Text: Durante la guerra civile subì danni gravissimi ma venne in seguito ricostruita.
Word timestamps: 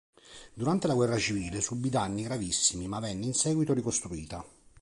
Durante 0.55 0.87
la 0.87 0.95
guerra 0.95 1.19
civile 1.19 1.61
subì 1.61 1.91
danni 1.91 2.23
gravissimi 2.23 2.87
ma 2.87 2.99
venne 2.99 3.23
in 3.25 3.35
seguito 3.35 3.75
ricostruita. 3.75 4.43